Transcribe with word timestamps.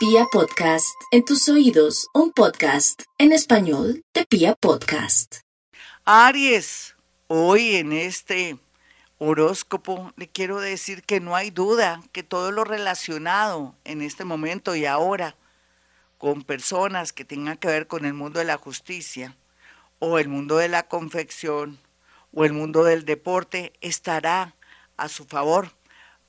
Pia 0.00 0.24
Podcast, 0.32 0.98
en 1.10 1.26
tus 1.26 1.46
oídos, 1.50 2.08
un 2.14 2.32
podcast 2.32 3.02
en 3.18 3.32
español 3.32 4.02
de 4.14 4.24
Pia 4.24 4.54
Podcast. 4.54 5.40
Aries, 6.06 6.96
hoy 7.26 7.76
en 7.76 7.92
este 7.92 8.56
horóscopo 9.18 10.10
le 10.16 10.26
quiero 10.26 10.58
decir 10.58 11.02
que 11.02 11.20
no 11.20 11.36
hay 11.36 11.50
duda 11.50 12.00
que 12.12 12.22
todo 12.22 12.50
lo 12.50 12.64
relacionado 12.64 13.74
en 13.84 14.00
este 14.00 14.24
momento 14.24 14.74
y 14.74 14.86
ahora 14.86 15.36
con 16.16 16.44
personas 16.44 17.12
que 17.12 17.26
tengan 17.26 17.58
que 17.58 17.68
ver 17.68 17.86
con 17.86 18.06
el 18.06 18.14
mundo 18.14 18.38
de 18.38 18.46
la 18.46 18.56
justicia 18.56 19.36
o 19.98 20.18
el 20.18 20.28
mundo 20.28 20.56
de 20.56 20.68
la 20.68 20.88
confección 20.88 21.78
o 22.32 22.46
el 22.46 22.54
mundo 22.54 22.84
del 22.84 23.04
deporte 23.04 23.74
estará 23.82 24.56
a 24.96 25.10
su 25.10 25.26
favor 25.26 25.72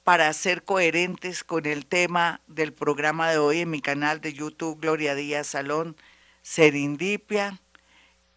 para 0.04 0.32
ser 0.34 0.64
coherentes 0.64 1.44
con 1.44 1.66
el 1.66 1.86
tema 1.86 2.42
del 2.48 2.74
programa 2.74 3.30
de 3.30 3.38
hoy 3.38 3.60
en 3.60 3.70
mi 3.70 3.82
canal 3.82 4.20
de 4.22 4.34
YouTube 4.34 4.80
Gloria 4.80 5.16
Díaz 5.16 5.48
Salón, 5.48 5.96
Serindipia 6.42 7.60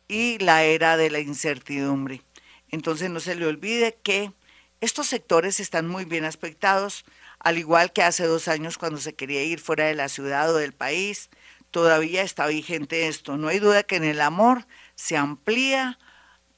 y 0.07 0.39
la 0.39 0.65
era 0.65 0.97
de 0.97 1.11
la 1.11 1.21
incertidumbre. 1.21 2.23
Entonces 2.71 3.09
no 3.11 3.21
se 3.21 3.35
le 3.35 3.47
olvide 3.47 3.97
que 4.03 4.33
estos 4.81 5.07
sectores 5.07 5.61
están 5.61 5.89
muy 5.89 6.05
bien 6.05 6.25
aspectados, 6.25 7.05
al 7.39 7.57
igual 7.57 7.93
que 7.93 8.03
hace 8.03 8.27
dos 8.27 8.49
años 8.49 8.77
cuando 8.77 9.01
se 9.01 9.15
quería 9.15 9.43
ir 9.43 9.61
fuera 9.61 9.87
de 9.87 9.95
la 9.95 10.09
ciudad 10.09 10.53
o 10.55 10.59
del 10.59 10.75
país, 10.75 11.31
todavía 11.71 12.23
está 12.23 12.47
vigente 12.47 13.09
esto. 13.09 13.39
No 13.39 13.49
hay 13.49 13.61
duda 13.61 13.83
que 13.83 13.97
en 13.97 14.05
el 14.05 14.21
amor 14.21 14.67
se 14.95 15.17
amplía 15.17 15.99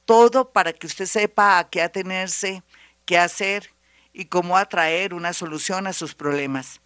todo 0.04 0.51
para 0.51 0.73
que 0.73 0.87
usted 0.87 1.07
sepa 1.07 1.59
a 1.59 1.70
qué 1.70 1.82
atenerse, 1.82 2.62
qué 3.04 3.18
hacer 3.18 3.70
y 4.19 4.25
cómo 4.25 4.56
atraer 4.56 5.12
una 5.12 5.34
solución 5.34 5.87
a 5.87 5.93
sus 5.93 6.15
problemas. 6.15 6.80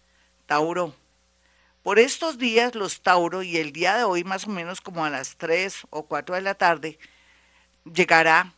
Tauro. 0.47 0.93
Por 1.81 1.97
estos 1.97 2.37
días 2.37 2.75
los 2.75 3.01
Tauro 3.01 3.41
y 3.41 3.55
el 3.55 3.71
día 3.71 3.95
de 3.95 4.03
hoy 4.03 4.25
más 4.25 4.47
o 4.47 4.49
menos 4.49 4.81
como 4.81 5.05
a 5.05 5.09
las 5.09 5.37
3 5.37 5.87
o 5.91 6.03
4 6.07 6.35
de 6.35 6.41
la 6.41 6.55
tarde 6.55 6.99
llegará 7.85 8.53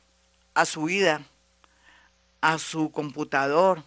a 0.56 0.66
su 0.66 0.86
vida, 0.86 1.22
a 2.42 2.58
su 2.58 2.92
computador 2.92 3.84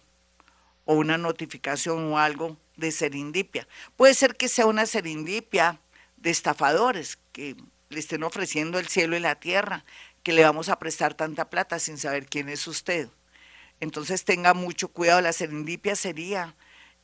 o 0.85 0.93
una 0.93 1.17
notificación 1.17 2.13
o 2.13 2.17
algo 2.17 2.55
de 2.77 2.93
serendipia. 2.93 3.67
Puede 3.97 4.13
ser 4.13 4.37
que 4.37 4.47
sea 4.47 4.67
una 4.67 4.85
serendipia 4.85 5.81
de 6.15 6.29
estafadores 6.29 7.19
que 7.33 7.57
le 7.89 7.99
estén 7.99 8.23
ofreciendo 8.23 8.79
el 8.79 8.87
cielo 8.87 9.17
y 9.17 9.19
la 9.19 9.35
tierra, 9.35 9.83
que 10.23 10.31
le 10.31 10.45
vamos 10.45 10.69
a 10.69 10.79
prestar 10.79 11.13
tanta 11.13 11.49
plata 11.49 11.77
sin 11.77 11.97
saber 11.97 12.27
quién 12.27 12.47
es 12.47 12.65
usted. 12.67 13.09
Entonces 13.79 14.25
tenga 14.25 14.53
mucho 14.53 14.87
cuidado. 14.87 15.21
La 15.21 15.33
serendipia 15.33 15.95
sería, 15.95 16.55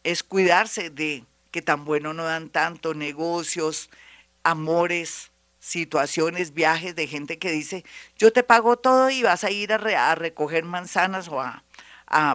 es 0.03 0.23
cuidarse 0.23 0.89
de 0.89 1.25
que 1.51 1.61
tan 1.61 1.85
bueno 1.85 2.13
no 2.13 2.23
dan 2.23 2.49
tanto, 2.49 2.93
negocios, 2.93 3.89
amores, 4.43 5.31
situaciones, 5.59 6.53
viajes 6.53 6.95
de 6.95 7.07
gente 7.07 7.37
que 7.37 7.51
dice, 7.51 7.85
yo 8.17 8.33
te 8.33 8.43
pago 8.43 8.75
todo 8.77 9.09
y 9.09 9.23
vas 9.23 9.43
a 9.43 9.51
ir 9.51 9.71
a, 9.71 10.15
recoger 10.15 10.65
manzanas 10.65 11.29
o 11.29 11.39
a, 11.39 11.63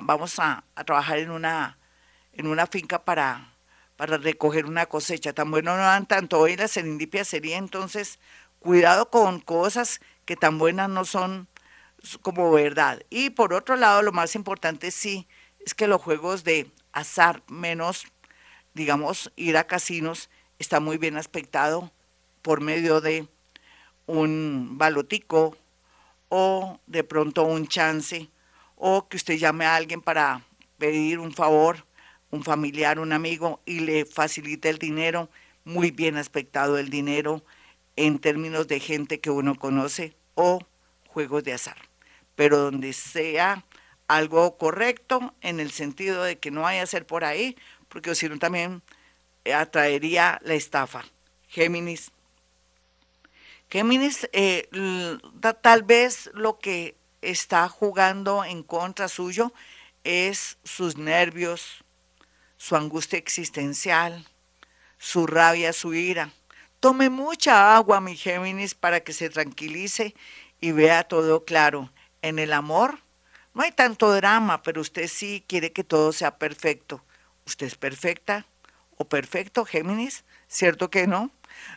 vamos 0.02 0.38
a, 0.38 0.64
trabajar 0.86 1.18
en 1.18 1.30
una, 1.30 1.78
en 2.32 2.46
una 2.46 2.66
finca 2.66 3.04
para, 3.04 3.52
para 3.96 4.16
recoger 4.16 4.64
una 4.66 4.86
cosecha. 4.86 5.32
Tan 5.32 5.50
bueno 5.50 5.76
no 5.76 5.82
dan 5.82 6.06
tanto. 6.06 6.38
Hoy 6.38 6.56
la 6.56 6.68
serendipia 6.68 7.24
sería 7.24 7.58
entonces, 7.58 8.18
cuidado 8.60 9.10
con 9.10 9.40
cosas 9.40 10.00
que 10.24 10.36
tan 10.36 10.58
buenas 10.58 10.88
no 10.88 11.04
son 11.04 11.48
como 12.22 12.50
verdad. 12.50 13.02
Y 13.10 13.30
por 13.30 13.52
otro 13.52 13.76
lado, 13.76 14.02
lo 14.02 14.12
más 14.12 14.34
importante 14.34 14.90
sí 14.90 15.26
es 15.64 15.74
que 15.74 15.86
los 15.86 16.00
juegos 16.00 16.44
de 16.44 16.70
azar, 16.92 17.42
menos, 17.48 18.06
digamos, 18.74 19.32
ir 19.36 19.56
a 19.56 19.66
casinos, 19.66 20.30
está 20.58 20.80
muy 20.80 20.98
bien 20.98 21.16
aspectado 21.16 21.92
por 22.42 22.60
medio 22.60 23.00
de 23.00 23.28
un 24.06 24.78
balotico 24.78 25.56
o 26.28 26.80
de 26.86 27.04
pronto 27.04 27.44
un 27.44 27.66
chance 27.66 28.28
o 28.76 29.08
que 29.08 29.16
usted 29.16 29.36
llame 29.36 29.66
a 29.66 29.76
alguien 29.76 30.00
para 30.00 30.42
pedir 30.78 31.18
un 31.18 31.32
favor, 31.32 31.84
un 32.30 32.44
familiar, 32.44 32.98
un 32.98 33.12
amigo 33.12 33.60
y 33.66 33.80
le 33.80 34.04
facilite 34.04 34.68
el 34.68 34.78
dinero, 34.78 35.28
muy 35.64 35.90
bien 35.90 36.16
aspectado 36.16 36.78
el 36.78 36.88
dinero 36.88 37.44
en 37.96 38.18
términos 38.18 38.68
de 38.68 38.80
gente 38.80 39.20
que 39.20 39.30
uno 39.30 39.56
conoce 39.56 40.16
o 40.34 40.60
juegos 41.08 41.42
de 41.42 41.54
azar 41.54 41.87
pero 42.38 42.56
donde 42.58 42.92
sea 42.92 43.64
algo 44.06 44.56
correcto 44.58 45.34
en 45.40 45.58
el 45.58 45.72
sentido 45.72 46.22
de 46.22 46.38
que 46.38 46.52
no 46.52 46.60
vaya 46.60 46.84
a 46.84 46.86
ser 46.86 47.04
por 47.04 47.24
ahí, 47.24 47.56
porque 47.88 48.14
si 48.14 48.28
no 48.28 48.38
también 48.38 48.80
atraería 49.52 50.40
la 50.44 50.54
estafa. 50.54 51.04
Géminis. 51.48 52.12
Géminis, 53.68 54.28
eh, 54.32 54.68
tal 55.62 55.82
vez 55.82 56.30
lo 56.32 56.60
que 56.60 56.94
está 57.22 57.68
jugando 57.68 58.44
en 58.44 58.62
contra 58.62 59.08
suyo 59.08 59.52
es 60.04 60.58
sus 60.62 60.96
nervios, 60.96 61.82
su 62.56 62.76
angustia 62.76 63.18
existencial, 63.18 64.24
su 64.96 65.26
rabia, 65.26 65.72
su 65.72 65.92
ira. 65.92 66.30
Tome 66.78 67.10
mucha 67.10 67.74
agua, 67.74 68.00
mi 68.00 68.16
Géminis, 68.16 68.76
para 68.76 69.00
que 69.00 69.12
se 69.12 69.28
tranquilice 69.28 70.14
y 70.60 70.70
vea 70.70 71.02
todo 71.02 71.44
claro 71.44 71.90
en 72.22 72.38
el 72.38 72.52
amor 72.52 72.98
no 73.58 73.64
hay 73.64 73.72
tanto 73.72 74.12
drama, 74.12 74.62
pero 74.62 74.80
usted 74.80 75.08
sí 75.08 75.44
quiere 75.48 75.72
que 75.72 75.82
todo 75.82 76.12
sea 76.12 76.38
perfecto. 76.38 77.04
¿Usted 77.44 77.66
es 77.66 77.74
perfecta 77.74 78.46
o 78.96 79.08
perfecto, 79.08 79.64
Géminis? 79.64 80.24
¿Cierto 80.46 80.90
que 80.90 81.08
no? 81.08 81.32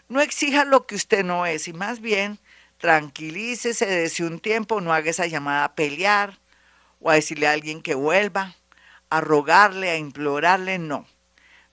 No 0.07 0.21
exija 0.21 0.63
lo 0.63 0.85
que 0.85 0.93
usted 0.93 1.23
no 1.25 1.45
es 1.45 1.67
y 1.67 1.73
más 1.73 1.99
bien 1.99 2.39
tranquilícese, 2.77 3.85
desde 3.85 4.25
un 4.25 4.39
tiempo, 4.39 4.81
no 4.81 4.93
haga 4.93 5.09
esa 5.09 5.27
llamada 5.27 5.65
a 5.65 5.75
pelear 5.75 6.39
o 6.99 7.09
a 7.09 7.15
decirle 7.15 7.47
a 7.47 7.51
alguien 7.51 7.81
que 7.81 7.95
vuelva, 7.95 8.55
a 9.09 9.21
rogarle, 9.21 9.89
a 9.89 9.97
implorarle, 9.97 10.77
no. 10.79 11.07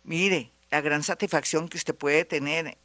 Mire, 0.05 0.53
la 0.71 0.81
gran 0.81 1.03
satisfacción 1.03 1.69
que 1.69 1.79
usted 1.79 1.95
puede 1.95 2.25
tener 2.25 2.79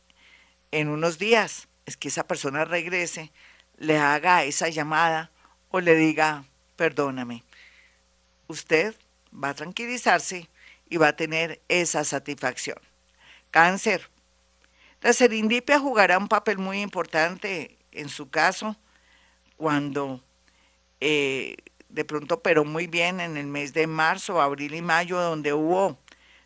en 0.71 0.87
unos 0.89 1.19
días 1.19 1.67
es 1.85 1.97
que 1.97 2.07
esa 2.07 2.25
persona 2.25 2.65
regrese, 2.65 3.31
le 3.77 3.97
haga 3.97 4.43
esa 4.43 4.69
llamada 4.69 5.32
o 5.75 5.81
le 5.81 5.95
diga, 5.95 6.45
perdóname, 6.75 7.43
usted 8.47 8.93
va 9.33 9.49
a 9.49 9.53
tranquilizarse 9.55 10.47
y 10.87 10.97
va 10.97 11.07
a 11.07 11.15
tener 11.15 11.63
esa 11.67 12.03
satisfacción. 12.03 12.77
Cáncer. 13.49 14.07
La 15.01 15.13
serendipia 15.13 15.79
jugará 15.79 16.19
un 16.19 16.27
papel 16.27 16.59
muy 16.59 16.81
importante 16.81 17.75
en 17.91 18.09
su 18.09 18.29
caso 18.29 18.75
cuando 19.57 20.21
eh, 21.01 21.55
de 21.89 22.05
pronto 22.05 22.43
pero 22.43 22.65
muy 22.65 22.85
bien 22.85 23.19
en 23.19 23.35
el 23.35 23.47
mes 23.47 23.73
de 23.73 23.87
marzo, 23.87 24.43
abril 24.43 24.75
y 24.75 24.83
mayo, 24.83 25.19
donde 25.19 25.53
hubo 25.53 25.97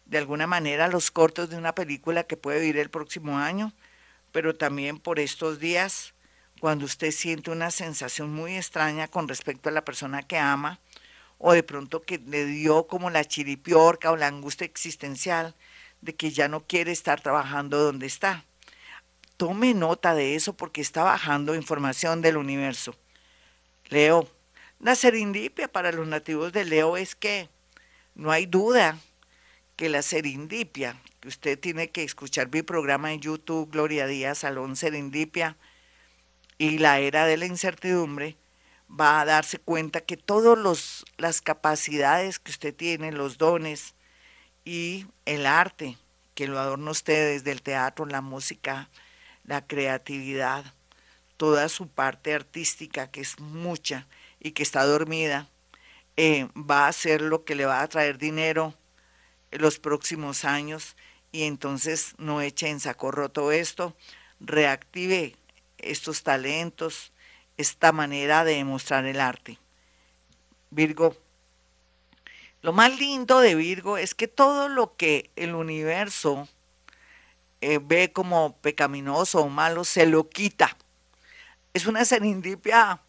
de 0.05 0.19
alguna 0.19 0.47
manera 0.47 0.87
los 0.87 1.11
cortos 1.11 1.49
de 1.49 1.57
una 1.57 1.75
película 1.75 2.23
que 2.23 2.37
puede 2.37 2.61
vivir 2.61 2.77
el 2.77 2.89
próximo 2.89 3.37
año, 3.37 3.73
pero 4.31 4.55
también 4.55 4.99
por 4.99 5.19
estos 5.19 5.59
días 5.59 6.13
cuando 6.59 6.85
usted 6.85 7.11
siente 7.11 7.51
una 7.51 7.71
sensación 7.71 8.33
muy 8.33 8.55
extraña 8.55 9.07
con 9.07 9.27
respecto 9.27 9.69
a 9.69 9.71
la 9.71 9.85
persona 9.85 10.23
que 10.23 10.37
ama, 10.37 10.79
o 11.37 11.53
de 11.53 11.63
pronto 11.63 12.01
que 12.01 12.17
le 12.17 12.45
dio 12.45 12.87
como 12.87 13.09
la 13.09 13.25
chiripiorca 13.25 14.11
o 14.11 14.15
la 14.15 14.27
angustia 14.27 14.65
existencial 14.65 15.55
de 16.01 16.15
que 16.15 16.31
ya 16.31 16.47
no 16.47 16.61
quiere 16.61 16.91
estar 16.91 17.21
trabajando 17.21 17.77
donde 17.77 18.07
está. 18.07 18.43
Tome 19.37 19.73
nota 19.73 20.15
de 20.15 20.35
eso 20.35 20.53
porque 20.53 20.81
está 20.81 21.03
bajando 21.03 21.53
información 21.53 22.21
del 22.21 22.37
universo. 22.37 22.95
Leo, 23.89 24.27
la 24.79 24.95
serendipia 24.95 25.67
para 25.67 25.91
los 25.91 26.07
nativos 26.07 26.53
de 26.53 26.65
Leo 26.65 26.97
es 26.97 27.15
que 27.15 27.49
no 28.15 28.31
hay 28.31 28.47
duda 28.47 28.97
que 29.75 29.89
la 29.89 30.01
serendipia, 30.01 30.99
que 31.19 31.27
usted 31.27 31.59
tiene 31.59 31.89
que 31.91 32.03
escuchar 32.03 32.49
mi 32.51 32.63
programa 32.63 33.13
en 33.13 33.21
YouTube, 33.21 33.69
Gloria 33.71 34.07
Díaz, 34.07 34.39
Salón 34.39 34.75
Serendipia, 34.75 35.55
y 36.57 36.79
la 36.79 36.99
era 36.99 37.25
de 37.25 37.37
la 37.37 37.45
incertidumbre, 37.45 38.37
va 38.89 39.19
a 39.19 39.25
darse 39.25 39.59
cuenta 39.59 40.01
que 40.01 40.17
todas 40.17 41.05
las 41.17 41.41
capacidades 41.41 42.39
que 42.39 42.51
usted 42.51 42.75
tiene, 42.75 43.11
los 43.11 43.37
dones 43.37 43.95
y 44.65 45.05
el 45.25 45.45
arte 45.45 45.97
que 46.37 46.47
lo 46.47 46.59
adorna 46.59 46.91
usted 46.91 47.33
desde 47.33 47.51
el 47.51 47.63
teatro, 47.63 48.05
la 48.05 48.21
música, 48.21 48.89
la 49.43 49.65
creatividad, 49.65 50.65
toda 51.35 51.67
su 51.67 51.87
parte 51.87 52.33
artística, 52.33 53.09
que 53.09 53.21
es 53.21 53.39
mucha 53.39 54.07
y 54.39 54.51
que 54.51 54.61
está 54.61 54.85
dormida, 54.85 55.49
eh, 56.15 56.47
va 56.55 56.87
a 56.87 56.93
ser 56.93 57.21
lo 57.21 57.43
que 57.43 57.55
le 57.55 57.65
va 57.65 57.81
a 57.81 57.87
traer 57.87 58.19
dinero 58.19 58.75
en 59.49 59.61
los 59.61 59.79
próximos 59.79 60.45
años. 60.45 60.95
Y 61.31 61.43
entonces 61.43 62.13
no 62.19 62.41
eche 62.41 62.69
en 62.69 62.79
saco 62.79 63.09
roto 63.09 63.51
esto, 63.51 63.95
reactive 64.39 65.35
estos 65.77 66.23
talentos, 66.23 67.11
esta 67.57 67.91
manera 67.91 68.43
de 68.43 68.55
demostrar 68.55 69.05
el 69.05 69.19
arte. 69.19 69.59
Virgo, 70.69 71.15
lo 72.61 72.73
más 72.73 72.97
lindo 72.99 73.39
de 73.39 73.55
Virgo 73.55 73.97
es 73.97 74.13
que 74.13 74.27
todo 74.27 74.67
lo 74.67 74.95
que 74.95 75.31
el 75.35 75.55
universo 75.55 76.47
eh, 77.61 77.79
ve 77.81 78.11
como 78.11 78.55
pecaminoso 78.57 79.41
o 79.41 79.49
malo, 79.49 79.83
se 79.83 80.05
lo 80.05 80.29
quita. 80.29 80.77
Es 81.73 81.87
una 81.87 82.05
serendipia, 82.05 83.01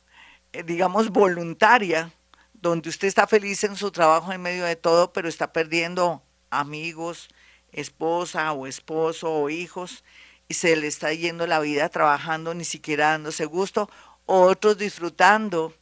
eh, 0.53 0.63
digamos, 0.63 1.11
voluntaria, 1.11 2.13
donde 2.55 2.89
usted 2.89 3.09
está 3.09 3.27
feliz 3.27 3.63
en 3.65 3.77
su 3.77 3.91
trabajo 3.91 4.33
en 4.33 4.41
medio 4.41 4.65
de 4.65 4.77
todo, 4.77 5.13
pero 5.13 5.29
está 5.29 5.53
perdiendo 5.53 6.23
amigos, 6.51 7.29
esposa 7.73 8.53
o 8.53 8.67
esposo 8.67 9.31
o 9.33 9.51
hijos, 9.51 10.03
y 10.49 10.55
se 10.55 10.75
le 10.77 10.87
está 10.87 11.13
yendo 11.13 11.47
la 11.47 11.61
vida 11.61 11.89
trabajando, 11.91 12.55
ni 12.55 12.65
siquiera 12.65 13.11
dándose 13.11 13.45
gusto, 13.45 13.91
otros 14.27 14.79
disfrutando 14.79 15.75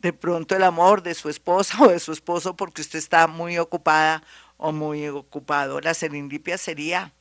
de 0.00 0.12
pronto 0.12 0.54
el 0.56 0.62
amor 0.64 1.02
de 1.02 1.14
su 1.14 1.28
esposa 1.28 1.76
o 1.82 1.88
de 1.88 2.00
su 2.00 2.12
esposo 2.12 2.56
porque 2.56 2.82
usted 2.82 2.98
está 2.98 3.26
muy 3.26 3.58
ocupada 3.58 4.22
o 4.56 4.72
muy 4.72 5.06
ocupado. 5.08 5.80
La 5.80 5.94
serendipia 5.94 6.58
sería 6.58 7.12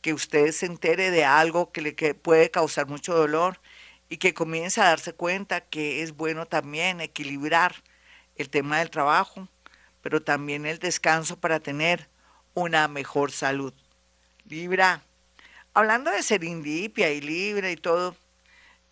que 0.00 0.14
usted 0.14 0.52
se 0.52 0.66
entere 0.66 1.10
de 1.10 1.24
algo 1.24 1.72
que 1.72 1.82
le 1.82 1.92
puede 2.14 2.50
causar 2.50 2.86
mucho 2.86 3.14
dolor 3.14 3.60
y 4.08 4.16
que 4.18 4.32
comience 4.34 4.80
a 4.80 4.84
darse 4.84 5.12
cuenta 5.12 5.60
que 5.60 6.02
es 6.02 6.16
bueno 6.16 6.46
también 6.46 7.00
equilibrar 7.00 7.74
el 8.36 8.48
tema 8.48 8.78
del 8.78 8.90
trabajo, 8.90 9.48
pero 10.00 10.22
también 10.22 10.64
el 10.64 10.78
descanso 10.78 11.38
para 11.38 11.60
tener 11.60 12.08
una 12.54 12.88
mejor 12.88 13.32
salud. 13.32 13.74
Libra, 14.44 15.02
hablando 15.74 16.10
de 16.10 16.22
serendipia 16.22 17.10
y 17.10 17.20
Libra 17.20 17.70
y 17.70 17.76
todo, 17.76 18.16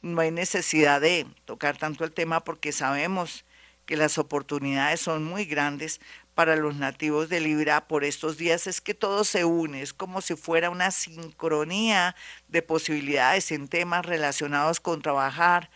no 0.02 0.20
hay 0.20 0.30
necesidad 0.30 1.00
de 1.00 1.26
tocar 1.44 1.76
tanto 1.76 2.04
el 2.04 2.12
tema 2.12 2.40
porque 2.40 2.72
sabemos 2.72 3.44
que 3.86 3.96
las 3.96 4.18
oportunidades 4.18 5.00
son 5.00 5.24
muy 5.24 5.44
grandes 5.44 6.00
para 6.34 6.56
los 6.56 6.76
nativos 6.76 7.28
de 7.28 7.40
Libra 7.40 7.88
por 7.88 8.04
estos 8.04 8.36
días. 8.36 8.66
Es 8.66 8.80
que 8.80 8.94
todo 8.94 9.24
se 9.24 9.44
une, 9.44 9.80
es 9.80 9.94
como 9.94 10.20
si 10.20 10.36
fuera 10.36 10.70
una 10.70 10.90
sincronía 10.90 12.14
de 12.48 12.62
posibilidades 12.62 13.50
en 13.52 13.68
temas 13.68 14.04
relacionados 14.04 14.80
con 14.80 15.02
trabajar 15.02 15.70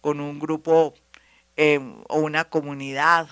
con 0.00 0.20
un 0.20 0.38
grupo 0.38 0.94
eh, 1.56 1.80
o 2.08 2.18
una 2.18 2.44
comunidad 2.44 3.28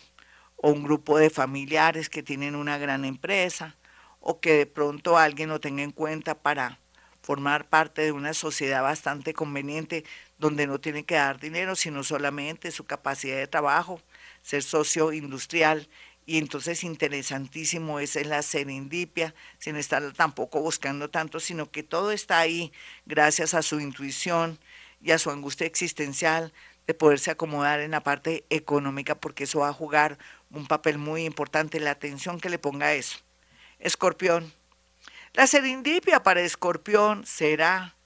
o 0.57 0.71
un 0.71 0.83
grupo 0.83 1.19
de 1.19 1.29
familiares 1.29 2.09
que 2.09 2.23
tienen 2.23 2.57
una 2.57 2.79
gran 2.79 3.05
empresa 3.05 3.77
o 4.21 4.41
que 4.41 4.55
de 4.55 4.67
pronto 4.67 5.19
alguien 5.19 5.51
lo 5.51 5.61
tenga 5.61 5.83
en 5.83 5.91
cuenta 5.91 6.35
para 6.35 6.79
formar 7.23 7.69
parte 7.69 8.03
de 8.03 8.13
una 8.13 8.35
sociedad 8.35 8.83
bastante 8.83 9.33
conveniente 9.33 10.05
donde 10.39 10.67
no 10.67 10.81
tiene 10.81 11.05
que 11.05 11.15
dar 11.15 11.41
dinero, 11.41 11.77
sino 11.77 12.03
solamente 12.03 12.71
su 12.73 12.85
capacidad 12.85 13.37
de 13.37 13.47
trabajo, 13.47 14.03
ser 14.43 14.63
socio 14.63 15.13
industrial. 15.13 15.89
Y 16.27 16.39
entonces 16.39 16.85
interesantísimo 16.85 17.99
es 17.99 18.15
la 18.27 18.43
serendipia, 18.43 19.35
sin 19.59 19.77
estar 19.77 20.13
tampoco 20.13 20.61
buscando 20.61 21.11
tanto, 21.11 21.41
sino 21.41 21.71
que 21.71 21.83
todo 21.83 22.13
está 22.13 22.39
ahí 22.39 22.73
gracias 23.07 23.55
a 23.55 23.63
su 23.63 23.81
intuición 23.81 24.59
y 25.01 25.11
a 25.11 25.19
su 25.19 25.31
angustia 25.31 25.67
existencial 25.67 26.53
de 26.87 26.95
poderse 26.95 27.31
acomodar 27.31 27.81
en 27.81 27.93
la 27.93 28.03
parte 28.03 28.45
económica, 28.51 29.17
porque 29.17 29.45
eso 29.45 29.61
va 29.61 29.69
a 29.69 29.73
jugar 29.73 30.19
un 30.51 30.67
papel 30.67 30.99
muy 30.99 31.25
importante, 31.25 31.81
la 31.81 31.93
atención 31.93 32.41
que 32.41 32.51
le 32.51 32.59
ponga 32.59 32.87
a 32.87 32.95
eso. 32.95 33.19
Escorpión, 33.79 34.53
la 35.35 35.47
serendipia 35.47 36.23
para 36.23 36.43
escorpión 36.43 37.25
será 37.27 37.97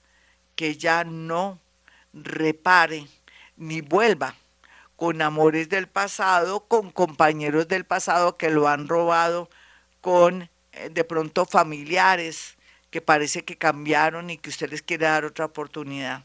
que 0.55 0.77
ya 0.77 1.05
no 1.05 1.61
repare 2.13 3.09
ni 3.57 3.81
vuelva 3.81 4.35
con 4.97 5.21
amores 5.21 5.69
del 5.69 5.89
pasado, 5.89 6.67
con 6.67 6.91
compañeros 6.91 7.69
del 7.69 7.85
pasado 7.85 8.37
que 8.37 8.51
lo 8.51 8.69
han 8.69 8.89
robado, 8.89 9.51
con 10.01 10.49
eh, 10.73 10.89
de 10.89 11.05
pronto 11.05 11.45
familiares 11.45 12.57
que 12.91 13.03
parece 13.03 13.45
que 13.45 13.59
cambiaron 13.59 14.31
y 14.31 14.39
que 14.39 14.49
usted 14.49 14.71
les 14.71 14.83
quiere 14.83 15.07
dar 15.07 15.25
otra 15.25 15.47
oportunidad. 15.47 16.25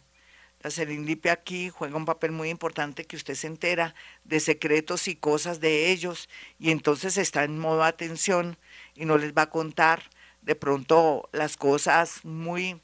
La 0.62 0.70
serendipia 0.70 1.34
aquí 1.34 1.70
juega 1.70 1.98
un 1.98 2.06
papel 2.06 2.32
muy 2.32 2.50
importante 2.50 3.06
que 3.06 3.16
usted 3.16 3.34
se 3.34 3.48
entera 3.48 3.96
de 4.24 4.40
secretos 4.40 5.08
y 5.08 5.16
cosas 5.16 5.60
de 5.60 5.92
ellos 5.92 6.30
y 6.60 6.70
entonces 6.70 7.18
está 7.18 7.44
en 7.44 7.58
modo 7.58 7.84
atención 7.84 8.58
y 8.94 9.06
no 9.06 9.18
les 9.18 9.34
va 9.34 9.44
a 9.44 9.50
contar 9.50 10.04
de 10.42 10.56
pronto 10.56 11.30
las 11.32 11.58
cosas 11.58 12.24
muy, 12.24 12.82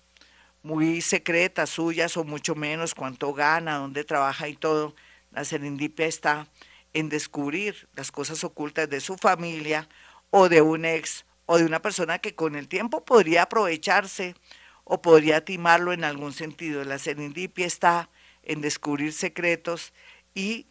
muy 0.64 1.02
secretas 1.02 1.70
suyas 1.70 2.18
o 2.18 2.24
mucho 2.24 2.56
menos 2.56 2.96
cuánto 2.96 3.34
gana, 3.34 3.78
dónde 3.78 4.04
trabaja 4.04 4.48
y 4.48 4.56
todo. 4.56 4.96
La 5.32 5.44
serendipia 5.44 6.06
está 6.06 6.48
en 6.94 7.10
descubrir 7.10 7.88
las 7.96 8.12
cosas 8.12 8.44
ocultas 8.44 8.90
de 8.90 9.00
su 9.00 9.18
familia 9.18 9.88
o 10.30 10.50
de 10.50 10.62
un 10.62 10.86
ex 10.86 11.26
o 11.46 11.58
de 11.58 11.66
una 11.66 11.82
persona 11.82 12.20
que 12.20 12.36
con 12.36 12.56
el 12.56 12.68
tiempo 12.68 13.06
podría 13.06 13.44
aprovecharse 13.44 14.36
o 14.84 15.02
podría 15.02 15.44
timarlo 15.44 15.94
en 15.94 16.04
algún 16.04 16.34
sentido. 16.34 16.84
La 16.84 17.00
serendipia 17.00 17.66
está 17.66 18.10
en 18.44 18.62
descubrir 18.62 19.14
secretos 19.14 19.94
y 20.34 20.68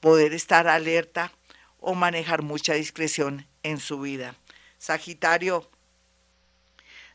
poder 0.00 0.32
estar 0.32 0.66
alerta 0.66 1.32
o 1.78 1.94
manejar 1.94 2.42
mucha 2.42 2.74
discreción 2.74 3.46
en 3.62 3.78
su 3.78 4.00
vida. 4.00 4.34
Sagitario, 4.78 5.70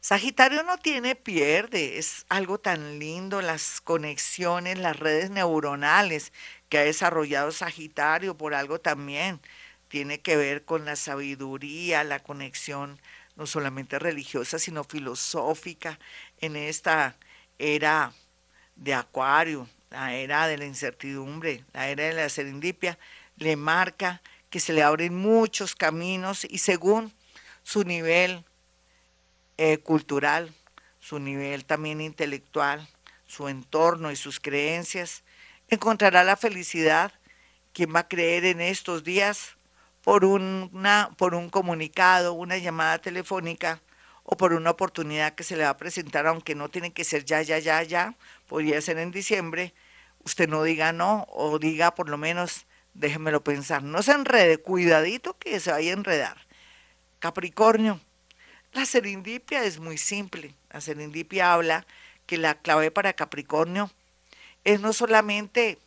Sagitario 0.07 0.61
no 0.61 0.77
tiene 0.77 1.15
pierde, 1.15 1.97
es 1.97 2.27
algo 2.29 2.59
tan 2.59 2.99
lindo, 2.99 3.41
las 3.41 3.81
conexiones, 3.81 4.77
las 4.77 4.99
redes 4.99 5.31
neuronales 5.31 6.31
que 6.69 6.77
ha 6.77 6.83
desarrollado 6.83 7.51
Sagitario 7.51 8.37
por 8.37 8.53
algo 8.53 8.79
también 8.79 9.39
tiene 9.87 10.21
que 10.21 10.37
ver 10.37 10.63
con 10.63 10.85
la 10.85 10.95
sabiduría, 10.95 12.03
la 12.03 12.19
conexión 12.19 13.01
no 13.35 13.47
solamente 13.47 13.97
religiosa, 13.97 14.59
sino 14.59 14.83
filosófica 14.83 15.97
en 16.37 16.55
esta 16.55 17.17
era 17.57 18.13
de 18.75 18.93
Acuario, 18.93 19.67
la 19.89 20.13
era 20.13 20.45
de 20.45 20.59
la 20.59 20.65
incertidumbre, 20.65 21.65
la 21.73 21.89
era 21.89 22.03
de 22.03 22.13
la 22.13 22.29
serendipia, 22.29 22.99
le 23.37 23.55
marca 23.55 24.21
que 24.51 24.59
se 24.59 24.73
le 24.73 24.83
abren 24.83 25.15
muchos 25.15 25.73
caminos 25.73 26.45
y 26.47 26.59
según 26.59 27.11
su 27.63 27.83
nivel 27.85 28.45
eh, 29.57 29.77
cultural, 29.79 30.53
su 30.99 31.19
nivel 31.19 31.65
también 31.65 32.01
intelectual, 32.01 32.87
su 33.25 33.47
entorno 33.47 34.11
y 34.11 34.15
sus 34.15 34.39
creencias, 34.39 35.23
encontrará 35.69 36.23
la 36.23 36.35
felicidad. 36.35 37.13
quien 37.73 37.93
va 37.93 38.01
a 38.01 38.07
creer 38.07 38.45
en 38.45 38.61
estos 38.61 39.03
días 39.03 39.57
por, 40.01 40.23
una, 40.23 41.09
por 41.17 41.35
un 41.35 41.49
comunicado, 41.49 42.33
una 42.33 42.57
llamada 42.57 42.99
telefónica 42.99 43.81
o 44.23 44.37
por 44.37 44.53
una 44.53 44.71
oportunidad 44.71 45.35
que 45.35 45.43
se 45.43 45.57
le 45.57 45.63
va 45.63 45.71
a 45.71 45.77
presentar, 45.77 46.25
aunque 46.27 46.55
no 46.55 46.69
tiene 46.69 46.93
que 46.93 47.03
ser 47.03 47.25
ya, 47.25 47.41
ya, 47.41 47.59
ya, 47.59 47.83
ya, 47.83 48.15
podría 48.47 48.81
ser 48.81 48.97
en 48.97 49.11
diciembre, 49.11 49.73
usted 50.23 50.47
no 50.49 50.63
diga 50.63 50.93
no 50.93 51.27
o 51.29 51.59
diga 51.59 51.93
por 51.95 52.09
lo 52.09 52.17
menos 52.17 52.65
déjemelo 52.93 53.43
pensar, 53.43 53.83
no 53.83 54.01
se 54.01 54.13
enrede, 54.13 54.57
cuidadito 54.57 55.37
que 55.37 55.59
se 55.59 55.71
vaya 55.71 55.91
a 55.91 55.93
enredar. 55.93 56.37
Capricornio, 57.19 57.99
la 58.75 58.85
serendipia 58.85 59.63
es 59.63 59.79
muy 59.79 59.97
simple. 59.97 60.53
La 60.69 60.81
serendipia 60.81 61.53
habla 61.53 61.87
que 62.25 62.37
la 62.37 62.55
clave 62.55 62.91
para 62.91 63.13
Capricornio 63.13 63.89
es 64.65 64.81
no 64.81 64.91
solamente 64.91 65.79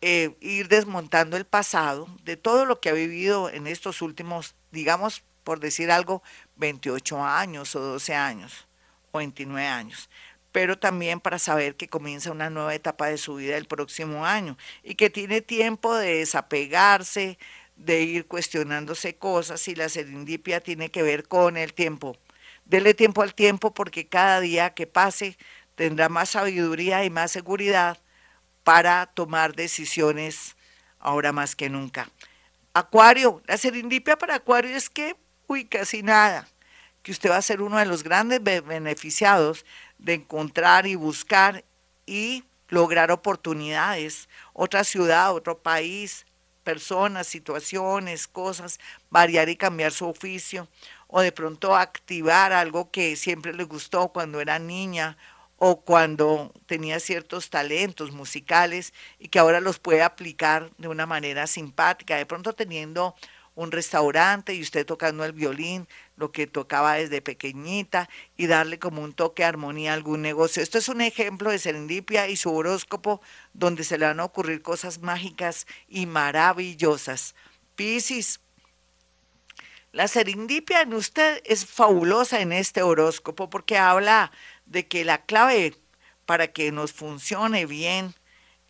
eh, 0.00 0.34
ir 0.40 0.68
desmontando 0.68 1.36
el 1.36 1.44
pasado 1.44 2.08
de 2.24 2.38
todo 2.38 2.64
lo 2.64 2.80
que 2.80 2.88
ha 2.88 2.94
vivido 2.94 3.50
en 3.50 3.66
estos 3.66 4.00
últimos, 4.00 4.54
digamos, 4.70 5.24
por 5.44 5.60
decir 5.60 5.90
algo, 5.90 6.22
28 6.56 7.22
años 7.22 7.76
o 7.76 7.80
12 7.80 8.14
años 8.14 8.66
o 9.12 9.18
29 9.18 9.66
años, 9.66 10.08
pero 10.52 10.78
también 10.78 11.20
para 11.20 11.38
saber 11.38 11.76
que 11.76 11.88
comienza 11.88 12.32
una 12.32 12.48
nueva 12.48 12.74
etapa 12.74 13.08
de 13.08 13.18
su 13.18 13.34
vida 13.34 13.58
el 13.58 13.66
próximo 13.66 14.24
año 14.24 14.56
y 14.82 14.94
que 14.94 15.10
tiene 15.10 15.42
tiempo 15.42 15.94
de 15.94 16.18
desapegarse, 16.18 17.38
de 17.76 18.02
ir 18.02 18.26
cuestionándose 18.26 19.16
cosas 19.16 19.68
y 19.68 19.74
la 19.74 19.88
serendipia 19.88 20.60
tiene 20.60 20.90
que 20.90 21.02
ver 21.02 21.28
con 21.28 21.56
el 21.56 21.74
tiempo. 21.74 22.16
Dele 22.64 22.94
tiempo 22.94 23.22
al 23.22 23.34
tiempo 23.34 23.72
porque 23.72 24.08
cada 24.08 24.40
día 24.40 24.74
que 24.74 24.86
pase 24.86 25.36
tendrá 25.76 26.08
más 26.08 26.30
sabiduría 26.30 27.04
y 27.04 27.10
más 27.10 27.30
seguridad 27.30 27.98
para 28.64 29.06
tomar 29.06 29.54
decisiones 29.54 30.56
ahora 30.98 31.32
más 31.32 31.54
que 31.54 31.68
nunca. 31.68 32.10
Acuario, 32.74 33.42
la 33.46 33.56
serendipia 33.56 34.18
para 34.18 34.34
Acuario 34.34 34.76
es 34.76 34.90
que, 34.90 35.16
uy, 35.46 35.64
casi 35.64 36.02
nada, 36.02 36.48
que 37.02 37.12
usted 37.12 37.30
va 37.30 37.36
a 37.36 37.42
ser 37.42 37.62
uno 37.62 37.78
de 37.78 37.86
los 37.86 38.02
grandes 38.02 38.42
beneficiados 38.42 39.64
de 39.98 40.14
encontrar 40.14 40.86
y 40.86 40.96
buscar 40.96 41.64
y 42.04 42.44
lograr 42.68 43.12
oportunidades, 43.12 44.28
otra 44.52 44.82
ciudad, 44.82 45.32
otro 45.32 45.58
país, 45.58 46.25
personas, 46.66 47.28
situaciones, 47.28 48.26
cosas, 48.26 48.80
variar 49.08 49.48
y 49.48 49.54
cambiar 49.54 49.92
su 49.92 50.08
oficio, 50.08 50.66
o 51.06 51.20
de 51.20 51.30
pronto 51.30 51.76
activar 51.76 52.52
algo 52.52 52.90
que 52.90 53.14
siempre 53.14 53.54
le 53.54 53.62
gustó 53.62 54.08
cuando 54.08 54.40
era 54.40 54.58
niña 54.58 55.16
o 55.58 55.80
cuando 55.80 56.52
tenía 56.66 56.98
ciertos 56.98 57.50
talentos 57.50 58.10
musicales 58.10 58.92
y 59.20 59.28
que 59.28 59.38
ahora 59.38 59.60
los 59.60 59.78
puede 59.78 60.02
aplicar 60.02 60.70
de 60.76 60.88
una 60.88 61.06
manera 61.06 61.46
simpática, 61.46 62.16
de 62.16 62.26
pronto 62.26 62.52
teniendo 62.52 63.14
un 63.56 63.72
restaurante 63.72 64.54
y 64.54 64.62
usted 64.62 64.86
tocando 64.86 65.24
el 65.24 65.32
violín, 65.32 65.88
lo 66.16 66.30
que 66.30 66.46
tocaba 66.46 66.94
desde 66.94 67.22
pequeñita 67.22 68.08
y 68.36 68.46
darle 68.46 68.78
como 68.78 69.02
un 69.02 69.14
toque 69.14 69.42
de 69.42 69.48
armonía 69.48 69.90
a 69.90 69.94
algún 69.94 70.22
negocio. 70.22 70.62
Esto 70.62 70.78
es 70.78 70.88
un 70.88 71.00
ejemplo 71.00 71.50
de 71.50 71.58
serendipia 71.58 72.28
y 72.28 72.36
su 72.36 72.54
horóscopo 72.54 73.20
donde 73.54 73.82
se 73.82 73.98
le 73.98 74.06
van 74.06 74.20
a 74.20 74.24
ocurrir 74.24 74.62
cosas 74.62 75.00
mágicas 75.00 75.66
y 75.88 76.06
maravillosas. 76.06 77.34
Piscis, 77.74 78.40
la 79.90 80.06
serendipia 80.06 80.82
en 80.82 80.92
usted 80.92 81.40
es 81.46 81.64
fabulosa 81.64 82.40
en 82.40 82.52
este 82.52 82.82
horóscopo 82.82 83.48
porque 83.48 83.78
habla 83.78 84.30
de 84.66 84.86
que 84.86 85.06
la 85.06 85.24
clave 85.24 85.74
para 86.26 86.48
que 86.48 86.70
nos 86.72 86.92
funcione 86.92 87.64
bien 87.64 88.14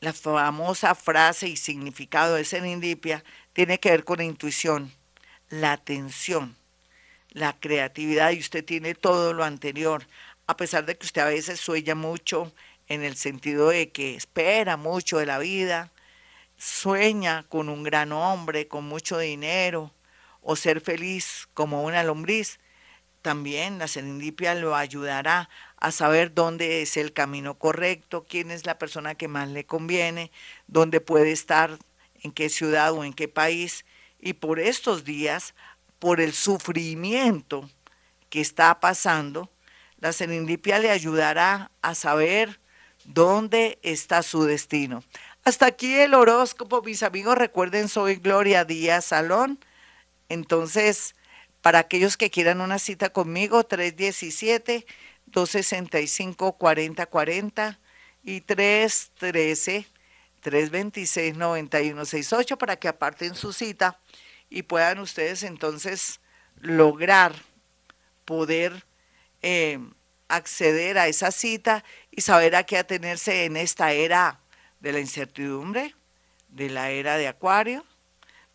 la 0.01 0.13
famosa 0.13 0.95
frase 0.95 1.49
y 1.49 1.57
significado 1.57 2.37
de 2.37 2.45
serendipia 2.45 3.25
tiene 3.57 3.81
que 3.81 3.91
ver 3.91 4.05
con 4.05 4.19
la 4.19 4.25
intuición, 4.25 4.93
la 5.51 5.73
atención 5.73 6.55
la 7.37 7.55
creatividad 7.55 8.31
y 8.31 8.39
usted 8.39 8.65
tiene 8.65 8.95
todo 8.95 9.35
lo 9.35 9.45
anterior, 9.45 10.07
a 10.47 10.57
pesar 10.57 10.87
de 10.87 10.97
que 10.97 11.05
usted 11.05 11.21
a 11.21 11.27
veces 11.27 11.61
sueña 11.61 11.95
mucho 11.95 12.51
en 12.89 13.05
el 13.05 13.15
sentido 13.15 13.69
de 13.69 13.91
que 13.91 14.15
espera 14.15 14.79
mucho 14.79 15.19
de 15.19 15.27
la 15.27 15.39
vida, 15.39 15.93
sueña 16.57 17.45
con 17.51 17.69
un 17.69 17.83
gran 17.83 18.13
hombre, 18.13 18.69
con 18.69 18.85
mucho 18.85 19.19
dinero, 19.19 19.93
o 20.41 20.57
ser 20.57 20.81
feliz 20.81 21.47
como 21.53 21.85
una 21.85 22.03
lombriz, 22.05 22.59
también 23.21 23.79
la 23.79 23.89
serendipia 23.89 24.55
lo 24.55 24.75
ayudará 24.75 25.51
a 25.77 25.91
saber 25.91 26.33
dónde 26.33 26.81
es 26.81 26.97
el 26.97 27.13
camino 27.13 27.59
correcto, 27.59 28.25
quién 28.27 28.51
es 28.51 28.65
la 28.65 28.79
persona 28.79 29.15
que 29.15 29.29
más 29.29 29.51
le 29.51 29.67
conviene, 29.67 30.31
dónde 30.69 31.03
puede 31.03 31.33
estar, 31.33 31.77
en 32.27 32.33
qué 32.33 32.51
ciudad 32.51 32.93
o 32.93 33.05
en 33.05 33.15
qué 33.15 33.29
país. 33.29 33.87
Y 34.21 34.35
por 34.35 34.61
estos 34.61 35.05
días 35.05 35.55
por 35.99 36.21
el 36.21 36.35
sufrimiento 36.35 37.69
que 38.29 38.41
está 38.41 38.81
pasando, 38.81 39.51
la 39.99 40.13
serendipia 40.13 40.79
le 40.79 40.91
ayudará 40.91 41.71
a 41.81 41.95
saber 41.95 42.61
dónde 43.05 43.79
está 43.83 44.23
su 44.23 44.45
destino. 44.45 45.03
Hasta 45.45 45.67
aquí 45.67 45.95
el 45.95 46.15
horóscopo, 46.15 46.83
mis 46.83 47.03
amigos. 47.03 47.39
Recuerden, 47.39 47.89
soy 47.89 48.17
Gloria 48.17 48.65
Díaz 48.65 49.07
Salón. 49.07 49.59
Entonces, 50.29 51.15
para 51.63 51.79
aquellos 51.79 52.17
que 52.17 52.31
quieran 52.31 52.61
una 52.61 52.79
cita 52.79 53.11
conmigo, 53.11 53.65
317-265-4040 55.33 57.79
y 58.25 58.41
313-326-9168 60.47 62.57
para 62.57 62.77
que 62.77 62.89
aparten 62.89 63.35
su 63.35 63.53
cita 63.53 63.99
y 64.49 64.63
puedan 64.63 65.01
ustedes 65.01 65.43
entonces 65.43 66.21
lograr 66.61 67.35
poder 68.25 68.87
eh, 69.43 69.79
acceder 70.29 70.99
a 70.99 71.09
esa 71.09 71.31
cita 71.31 71.85
y 72.11 72.23
saber 72.23 72.57
a 72.57 72.65
qué 72.65 72.79
atenerse 72.79 73.45
en 73.45 73.57
esta 73.57 73.93
era 73.93 74.41
de 74.81 74.93
la 74.93 75.01
incertidumbre, 75.01 75.95
de 76.49 76.71
la 76.71 76.91
era 76.91 77.17
de 77.17 77.29
Acuario, 77.29 77.85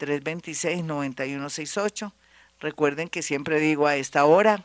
326-9168. 0.00 2.12
Recuerden 2.58 3.08
que 3.08 3.22
siempre 3.22 3.60
digo 3.60 3.86
a 3.86 3.94
esta 3.96 4.24
hora, 4.24 4.64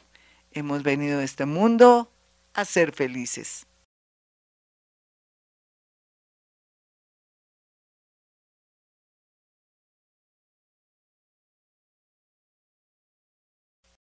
hemos 0.52 0.82
venido 0.84 1.20
a 1.20 1.24
este 1.24 1.46
mundo 1.46 2.12
a 2.54 2.66
ser 2.66 2.92
felices. 2.94 3.68